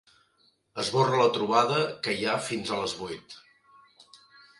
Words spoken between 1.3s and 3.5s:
trobada que hi ha fins a les vuit.